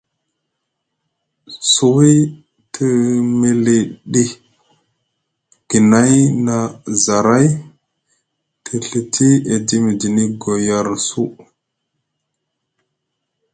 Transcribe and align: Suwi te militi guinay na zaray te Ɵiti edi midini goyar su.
Suwi 1.73 2.13
te 2.73 2.87
militi 3.41 4.23
guinay 5.69 6.15
na 6.45 6.57
zaray 7.03 7.47
te 8.63 8.71
Ɵiti 8.89 9.27
edi 9.53 9.75
midini 9.85 10.23
goyar 10.41 10.87
su. 11.07 11.21